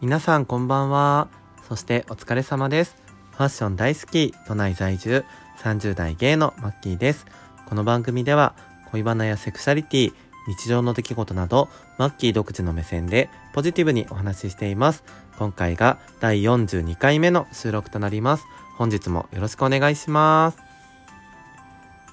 [0.00, 1.28] 皆さんこんばんは。
[1.68, 2.96] そしてお疲れ様です。
[3.32, 5.24] ファッション大好き、都内在住、
[5.58, 7.26] 30代ゲイのマッキーです。
[7.66, 8.54] この番組では
[8.90, 10.12] 恋バナやセクシャリティ、
[10.48, 15.04] 日常の出来事など、マッキー独自の目線でポジティブにお話ししています。
[15.38, 18.46] 今回が第42回目の収録となります。
[18.76, 20.58] 本日もよろしくお願いします。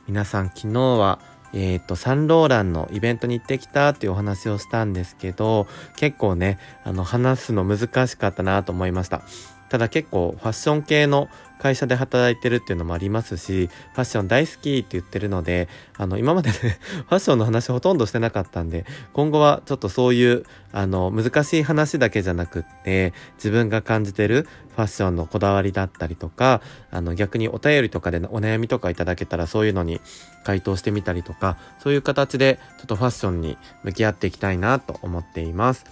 [0.08, 1.20] 皆さん昨日は
[1.54, 9.22] えっ、と、サンローランのイベントに行ってきたっていうお話をしたんですけど、結構ね、あの、話すの難しかったなと思いました。
[9.70, 11.28] ただ結構ファッション系の
[11.60, 16.56] 会社で働いてるっていうのもありますし、ファッション大好きって言ってるので、あの、今までね、
[17.08, 26.62] ファッションの話ほとんどしてなかったんで、今後はちょっとそういう、あの、難しい話だけじゃなくって、自分が感じてるファッションのこだわりだったりとか、
[26.92, 30.00] あの、逆にお便りとかでお悩みとかいただけたらそういうのに
[30.44, 35.86] 回答してみたりとか、そういう形でちょっとファッションに向き合っていきたいなと思っています。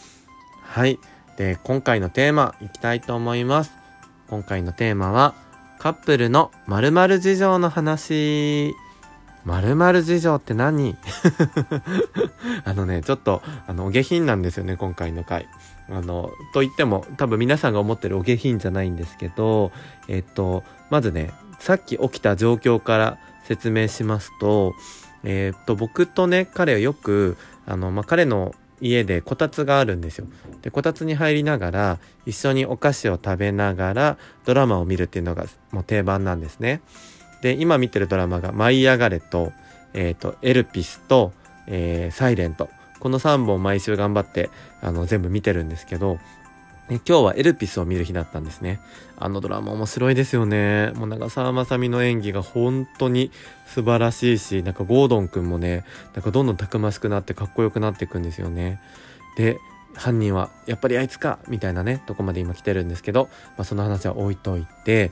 [0.61, 0.99] はい。
[1.37, 3.71] で、今回のテーマいきたいと思います。
[4.27, 5.35] 今回のテーマは、
[5.79, 8.73] カップルの〇〇事情の話。
[9.45, 10.97] 〇〇事情って何？
[12.65, 15.47] あのね、ちょっと、あの、お下品なんですよね、今回の回。
[15.89, 19.71] あの、と言っても、多分皆さんが思ってるお下品じゃないんですけど、
[20.07, 24.73] えっと、まずね、さっき起きた状況から説明しますと、
[25.23, 27.37] えっと、僕とね、彼はよく、
[27.67, 30.27] あの、まあ、彼の家でこたつがあるんですよ。
[30.61, 36.81] で、こたつに入りながら、一緒にお菓子を食べながら、ドラマを見るっていうのがもう定番なんですね。
[37.41, 39.51] で、今見てるドラマが、舞い上がれと、
[39.93, 41.31] えっ、と、エルピスと、
[41.67, 42.69] えー、サイレント。
[42.99, 44.49] この3本毎週頑張って、
[44.81, 46.19] あの、全部見てるんですけど、
[46.87, 48.79] 今日はエルピスを見る日だったんですね。
[49.17, 50.91] あのドラマ面白いですよね。
[50.95, 53.31] もう長澤まさみの演技が本当に
[53.65, 55.83] 素晴らしいし、なんかゴードンくんもね、
[56.13, 58.79] なんかどんどんたくましくなってかっこよくなっていくんですよね。
[59.35, 59.57] で、
[59.95, 65.11] 犯人はやっぱりあいつかみたいなね、とこまで今来てるんですけど、まあその話は置いといて、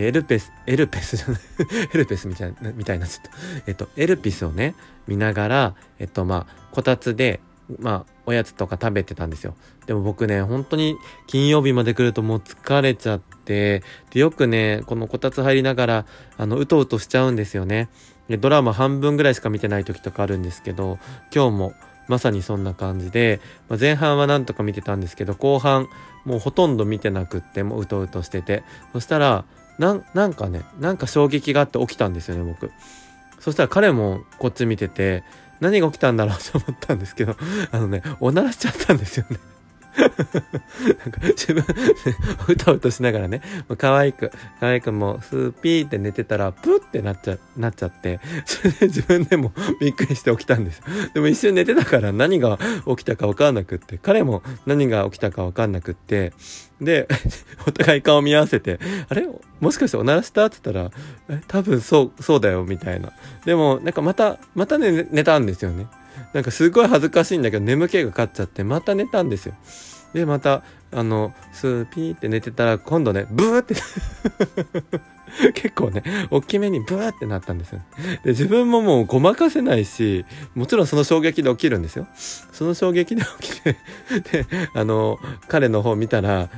[0.00, 1.40] エルペス、エルペスじゃない
[1.94, 4.74] エルペスみたいな、みたいな、ちょっと、えっと、エルピスをね、
[5.06, 7.40] 見ながら、えっと、まあ、こたつで、
[7.80, 9.54] まあ、おやつとか食べてたんですよ。
[9.86, 10.96] でも僕ね、本当に
[11.26, 16.06] 金曜日まで来るともう疲れちゃって、で、よくね、このこたつ入りながら、
[16.36, 17.88] あの、うとうとしちゃうんですよね。
[18.28, 20.98] で、ドラマ半分ぐらいしか見てない時とかあるんですけど、
[21.34, 21.72] 今日も
[22.08, 25.88] まさにそんな感じで、まあ、前半はなんとか見てたんですけど、後半
[26.24, 28.62] もうほとんど見てなくって、もううとうとしてて、
[28.92, 29.44] そしたら、
[29.78, 32.70] なんなんかねなんか衝撃があって起きたんですよね僕
[33.40, 35.24] そしたら彼もこっち見てて
[35.62, 37.36] 何が起きたんだろうと思ったんですけど
[37.70, 39.38] あのねおならしちゃったんですよね。
[39.96, 41.64] なんか自分
[42.48, 43.42] うとうとしながらね
[43.76, 50.82] 可愛く可愛くもうスーピーって寝てたらプッってなっちゃなっちゃってそれで自分でもびっくりして起きたんです。
[51.14, 56.32] でも一瞬寝てたから何が起きたか分かんなくって彼も何が起きたか分かんなくって
[56.80, 57.06] で
[57.66, 59.28] お互い顔見合わせてあれ？
[59.60, 60.46] もしかしておならした？
[60.46, 60.90] って言ったら
[61.28, 63.12] え多分そうそうだよみたいな。
[63.44, 65.86] でもなんかまたまたね寝たんですよね。
[66.32, 69.54] なんかすごい恥ずかしいんだけど眠気が勝っちゃってまた寝たんですよ。
[70.12, 73.74] で、また、あの、スーピーって寝てたら今度ね、ブーって
[75.54, 77.80] 結構ね、大きめにブーってなったんですよ。
[78.22, 82.06] で、自分ももうごまかせないし、もちろんその衝撃で起きるんですよ。
[82.14, 83.76] その衝撃で起きて
[84.30, 85.18] で、あの、
[85.48, 86.50] 彼の方見たら、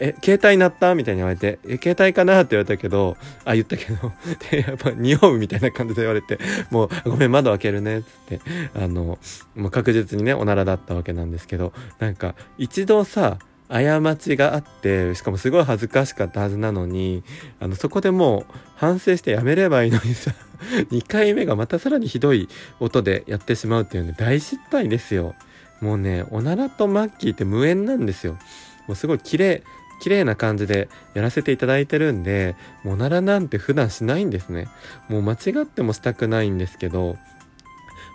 [0.00, 0.94] え、携帯鳴った？
[0.94, 2.40] みたいに言われて、え、携帯かな？
[2.40, 4.12] って言われたけど、あ、言ったけど、
[4.50, 6.38] で、やっぱ匂うみたいな感じで言われて、
[6.70, 8.40] もう、ごめん、窓開けるね、つって、
[8.74, 9.18] あの、
[9.54, 13.38] もう確実にね、おならだったわけなんですけど、なんか、一度さ、
[13.68, 17.22] 過ちがあってしかもすごい恥ずかしかったはずなのに
[17.60, 18.44] あのそこでもう
[18.74, 20.32] 反省してやめればいいのにさ
[20.90, 22.48] 2回目がまたさらにひどい
[22.80, 25.36] 音でやってしまうっていうね大失敗ですよ。
[25.80, 28.36] もうねおならとマッキーって無縁なんですよ。
[28.88, 29.62] もうすごい綺麗
[30.00, 34.68] 綺麗な感じでやらせていただいてるんでおならなんて普段しないんですね。
[35.08, 37.16] もう間違ってもしたくないんですけど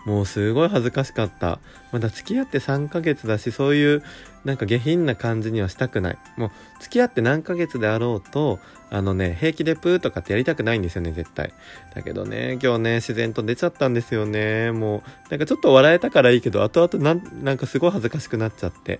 [0.05, 1.59] もうすごい恥ずかしかった。
[1.91, 4.03] まだ付き合って3ヶ月だし、そういう
[4.43, 6.17] なんか下品な感じにはしたくない。
[6.37, 8.59] もう付き合って何ヶ月であろうと、
[8.91, 11.51] あのね、平気でプーとかってやりたくないんですよね、絶対。
[11.95, 14.71] だけどね、今日ね、自然と出ちゃったんですよね。
[14.71, 14.97] も
[15.27, 18.99] う、なんかちょっと笑えたからいいけど、後々なん、なんかすごい恥ずかしくなっちゃって。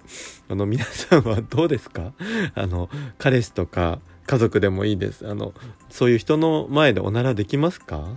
[0.49, 2.13] あの、皆さんはどうですか？
[2.55, 5.29] あの、彼氏とか家族でもいいです。
[5.29, 5.53] あの、
[5.91, 8.07] そういう人の前でおならできますか？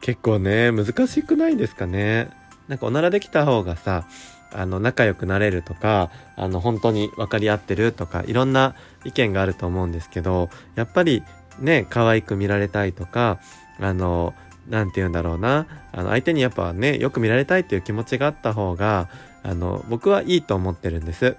[0.00, 2.28] 結構ね、難しくないですかね。
[2.68, 4.06] なんかおならできた方がさ、
[4.52, 11.22] あの、仲良くなれるとか、あの、本当に分かり合ってるとか、いろんな意見があると思うんですけど、やっぱり
[11.58, 13.38] ね、可愛く見られたいとか、
[13.80, 14.34] あの、
[14.68, 19.08] なんて言うんだろうな、あの、相手にやっぱね、よく見られたいっていう気持ちがあった方が、
[19.42, 21.36] あの、僕はいいと思ってるんです。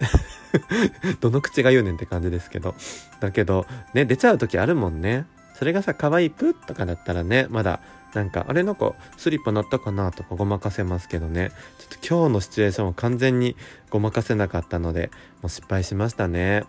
[1.19, 2.73] どの口が言うねんって感じですけど。
[3.19, 5.25] だけど、ね、出ちゃう時あるもんね。
[5.55, 7.81] それがさ、可愛いプッとかだったらね、まだ、
[8.13, 11.51] なんか、あれなんか、スリッパ乗ったかなとかごまかせますけどね。
[11.77, 13.55] ちょっと今日のシチュエーションを完全に
[13.89, 15.11] ごまかせなかったので、
[15.41, 16.63] もう失敗しましたね。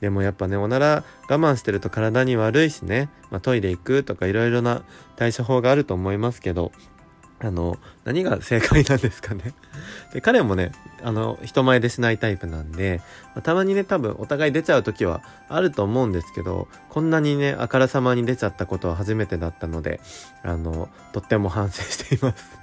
[0.00, 4.82] でもやっぱね、おなら我慢してると体に悪いしね、まあ、トイレ行くとかいろいろな
[5.16, 6.70] 対処法があると思いますけど、
[7.40, 9.54] あの、何が正解なんですかね。
[10.12, 10.72] で、彼もね、
[11.02, 13.00] あの、人前でしないタイプなんで、
[13.34, 20.00] まあ、たまにね、多分お互い出ちゃう時はあると思うんですけど、こんなにね、あからさまに出ちゃったことは初めてだったので、
[20.42, 22.58] あの、とっても反省しています。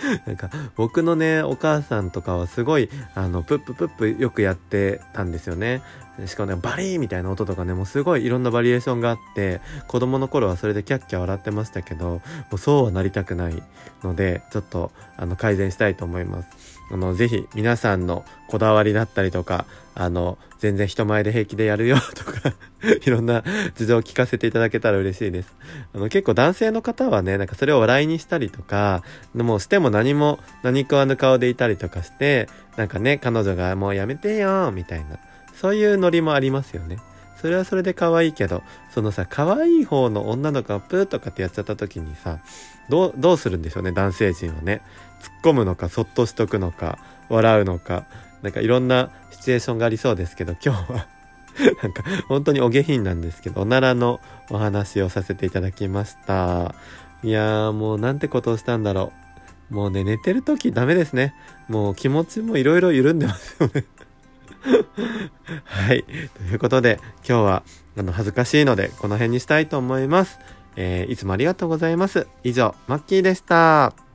[0.26, 5.82] なんか僕のねお母さんとかはすごいあのプッププップよくやってたんですよね
[6.24, 12.20] しかもねバリーみたいな音とかねもうすごいいろんなバリエーションがあって子供の頃はそれでキャッキャ笑ってましたけども
[12.52, 13.62] うそうはなりたくない
[14.02, 22.54] のでちょっとあの改善したいと思いますあのぜひ皆さんのこだわりだったりとかあの全然人前で平気でやるよとか
[23.04, 23.42] いろんな
[23.74, 25.54] 事情を聞かせていただけたら嬉しいです。
[25.94, 29.02] あの結構男性の方はね、なんかそれを笑いにしたりとか、
[29.34, 35.18] もうしても何も何食わぬ顔でいたりとかして、なんかね、彼女がもうやめてよみたいな、
[35.60, 36.98] そういうノリもありますよね。
[37.36, 42.38] それはそれで可愛いけど、そのさ、可愛い方の女の子がプーとかってやっちゃった時にさ、
[42.88, 44.82] どう、どうするんでしょうね、男性陣はね。
[45.20, 46.98] 突っ込むのか、そっとしとくのか、
[47.28, 48.06] 笑うのか、
[48.42, 51.06] なんかいろんなシチュエーションがありそうですけど、今日は
[51.82, 54.20] なんか本当にお下品なんですけど、おならの
[54.50, 56.74] お話をさせていただきました。
[57.22, 59.12] いやーもうなんてことをしたんだろ
[59.70, 59.74] う。
[59.74, 61.34] もうね、寝てる時ダメですね。
[61.68, 63.84] もう気持ちもいろいろ緩んでますよね
[65.64, 66.04] はい。
[66.04, 66.98] ということで、
[67.28, 67.62] 今日は、
[67.96, 70.38] あの、恥ずかしいので、この辺にしたいと思います。
[70.76, 72.26] えー、いつもありがとうございます。
[72.44, 74.05] 以上、マッキーでした。